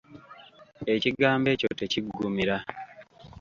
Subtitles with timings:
[0.93, 2.55] Ekigambo ekyo tekiggumira.